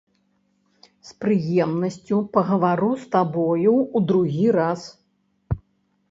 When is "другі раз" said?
4.13-4.81